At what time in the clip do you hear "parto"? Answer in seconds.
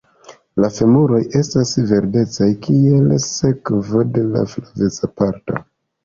5.21-5.61